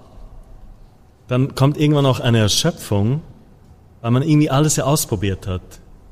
[1.27, 3.21] dann kommt irgendwann auch eine Erschöpfung,
[4.01, 5.61] weil man irgendwie alles ja ausprobiert hat.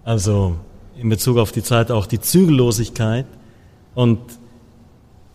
[0.04, 0.56] Also
[0.98, 3.26] in Bezug auf die Zeit auch die Zügellosigkeit
[3.94, 4.20] und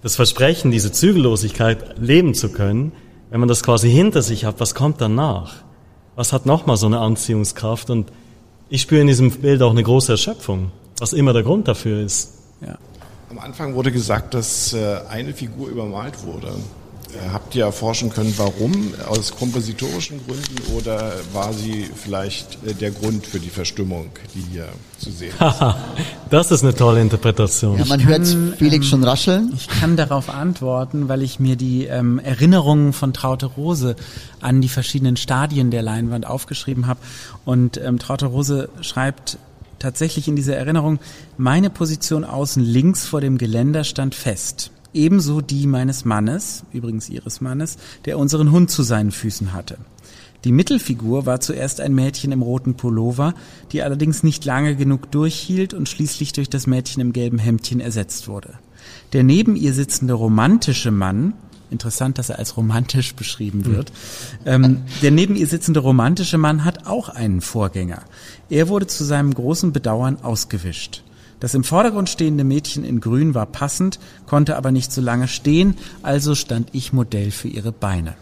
[0.03, 2.93] das Versprechen, diese Zügellosigkeit leben zu können,
[3.31, 5.57] wenn man das quasi hinter sich hat, was kommt danach?
[6.16, 7.90] Was hat nochmal so eine Anziehungskraft?
[7.90, 8.11] Und
[8.69, 12.35] ich spüre in diesem Bild auch eine große Erschöpfung, was immer der Grund dafür ist.
[12.61, 12.77] Ja.
[13.31, 16.53] Am Anfang wurde gesagt, dass äh, eine Figur übermalt wurde.
[17.33, 18.94] Habt ihr erforschen können, warum?
[19.09, 24.68] Aus kompositorischen Gründen oder war sie vielleicht äh, der Grund für die Verstimmung, die hier
[24.99, 25.64] zu sehen ist?
[26.31, 27.79] das ist eine tolle Interpretation.
[27.79, 28.27] Ja, man hört
[28.59, 29.53] Felix ähm, schon rascheln.
[29.55, 33.96] Ich kann darauf antworten, weil ich mir die ähm, Erinnerungen von Traute Rose
[34.40, 37.01] an die verschiedenen Stadien der Leinwand aufgeschrieben habe.
[37.44, 39.38] Und ähm, Traute Rose schreibt
[39.79, 40.99] tatsächlich in dieser Erinnerung,
[41.37, 47.40] meine Position außen links vor dem Geländer stand fest ebenso die meines Mannes, übrigens ihres
[47.40, 49.79] Mannes, der unseren Hund zu seinen Füßen hatte.
[50.44, 53.35] Die Mittelfigur war zuerst ein Mädchen im roten Pullover,
[53.72, 58.26] die allerdings nicht lange genug durchhielt und schließlich durch das Mädchen im gelben Hemdchen ersetzt
[58.26, 58.55] wurde.
[59.12, 61.35] Der neben ihr sitzende romantische Mann,
[61.70, 63.92] interessant, dass er als romantisch beschrieben wird,
[64.46, 68.03] ähm, der neben ihr sitzende romantische Mann hat auch einen Vorgänger.
[68.48, 71.03] Er wurde zu seinem großen Bedauern ausgewischt.
[71.40, 75.76] Das im Vordergrund stehende Mädchen in Grün war passend, konnte aber nicht so lange stehen,
[76.03, 78.14] also stand ich Modell für ihre Beine.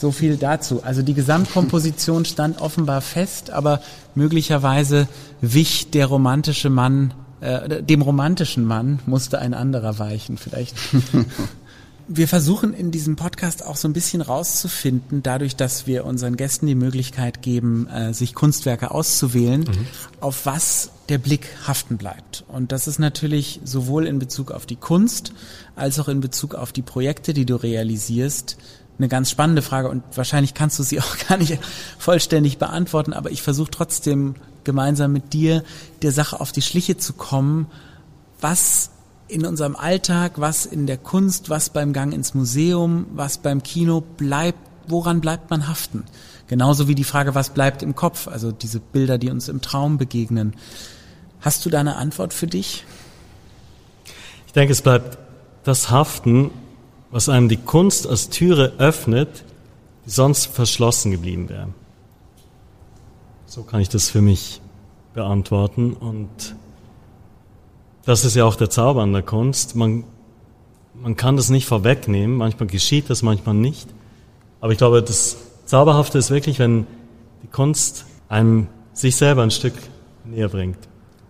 [0.00, 0.82] So viel dazu.
[0.82, 3.80] Also die Gesamtkomposition stand offenbar fest, aber
[4.14, 5.08] möglicherweise
[5.40, 10.38] wich der romantische Mann, äh, dem romantischen Mann musste ein anderer weichen.
[10.38, 10.74] Vielleicht
[12.12, 16.66] wir versuchen in diesem Podcast auch so ein bisschen rauszufinden, dadurch, dass wir unseren Gästen
[16.66, 19.86] die Möglichkeit geben, äh, sich Kunstwerke auszuwählen, mhm.
[20.18, 22.44] auf was der Blick haften bleibt.
[22.48, 25.32] Und das ist natürlich sowohl in Bezug auf die Kunst
[25.76, 28.56] als auch in Bezug auf die Projekte, die du realisierst,
[28.98, 31.60] eine ganz spannende Frage und wahrscheinlich kannst du sie auch gar nicht
[31.96, 35.62] vollständig beantworten, aber ich versuche trotzdem gemeinsam mit dir
[36.02, 37.68] der Sache auf die Schliche zu kommen,
[38.40, 38.90] was
[39.30, 44.00] in unserem Alltag, was in der Kunst, was beim Gang ins Museum, was beim Kino
[44.00, 44.58] bleibt,
[44.88, 46.04] woran bleibt man haften?
[46.48, 49.98] Genauso wie die Frage, was bleibt im Kopf, also diese Bilder, die uns im Traum
[49.98, 50.54] begegnen.
[51.40, 52.84] Hast du da eine Antwort für dich?
[54.46, 55.18] Ich denke, es bleibt
[55.62, 56.50] das Haften,
[57.10, 59.44] was einem die Kunst als Türe öffnet,
[60.06, 61.68] die sonst verschlossen geblieben wäre.
[63.46, 64.60] So kann ich das für mich
[65.14, 65.92] beantworten.
[65.92, 66.54] Und
[68.04, 69.76] das ist ja auch der Zauber an der Kunst.
[69.76, 70.04] Man,
[70.94, 72.36] man kann das nicht vorwegnehmen.
[72.36, 73.88] Manchmal geschieht das, manchmal nicht.
[74.60, 75.36] Aber ich glaube, das
[75.66, 76.86] Zauberhafte ist wirklich, wenn
[77.42, 79.74] die Kunst einem sich selber ein Stück
[80.24, 80.78] näher bringt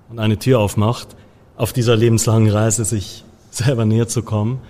[0.08, 1.08] und eine Tür aufmacht,
[1.56, 4.60] auf dieser lebenslangen Reise sich selber näher zu kommen.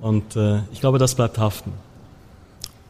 [0.00, 1.72] Und äh, ich glaube, das bleibt haften.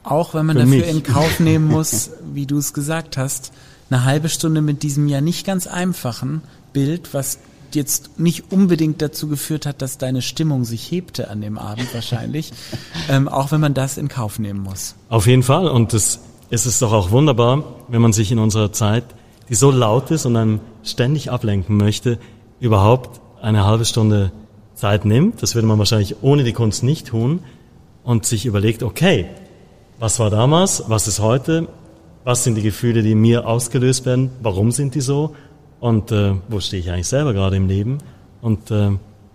[0.03, 0.89] Auch wenn man Für dafür mich.
[0.89, 3.53] in Kauf nehmen muss, wie du es gesagt hast,
[3.91, 6.43] eine halbe Stunde mit diesem ja nicht ganz einfachen
[6.73, 7.39] Bild, was
[7.75, 12.53] jetzt nicht unbedingt dazu geführt hat, dass deine Stimmung sich hebte an dem Abend wahrscheinlich,
[13.09, 14.95] ähm, auch wenn man das in Kauf nehmen muss.
[15.09, 15.69] Auf jeden Fall.
[15.69, 19.05] Und das, es ist doch auch wunderbar, wenn man sich in unserer Zeit,
[19.49, 22.19] die so laut ist und einem ständig ablenken möchte,
[22.61, 24.33] überhaupt eine halbe Stunde
[24.75, 27.41] Zeit nimmt, das würde man wahrscheinlich ohne die Kunst nicht tun,
[28.07, 29.27] und sich überlegt, okay,
[29.99, 31.67] was war damals, was ist heute,
[32.23, 35.35] was sind die Gefühle, die mir ausgelöst werden, warum sind die so
[35.81, 37.99] und äh, wo stehe ich eigentlich selber gerade im Leben.
[38.41, 38.91] Und äh,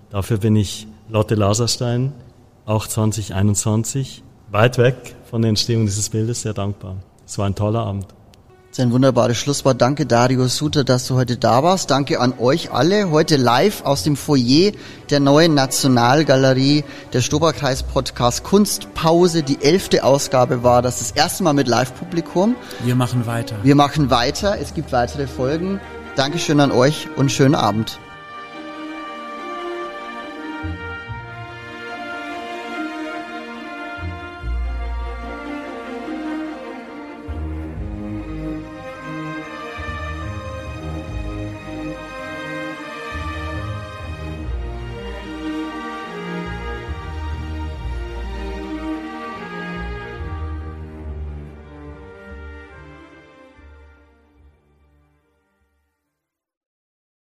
[0.10, 2.14] dafür bin ich Lotte Laserstein,
[2.66, 6.96] auch 2021, weit weg von der Entstehung dieses Bildes, sehr dankbar.
[7.26, 8.08] Es war ein toller Abend.
[8.72, 9.82] Das ist ein wunderbares Schlusswort.
[9.82, 11.92] Danke Dario Suter, dass du heute da warst.
[11.92, 13.12] Danke an euch alle.
[13.12, 14.72] Heute live aus dem Foyer
[15.10, 19.44] der neuen Nationalgalerie der Stoberkreis Podcast Kunstpause.
[19.44, 22.56] Die elfte Ausgabe war das das erste Mal mit Live-Publikum.
[22.86, 23.58] Wir machen weiter.
[23.62, 24.58] Wir machen weiter.
[24.58, 25.82] Es gibt weitere Folgen.
[26.16, 28.00] Dankeschön an euch und schönen Abend.